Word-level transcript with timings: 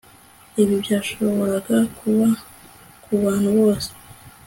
ibi 0.61 0.73
byashoboraga 0.83 1.77
kuba 1.97 2.27
kubantu 3.03 3.49
bose 3.57 3.89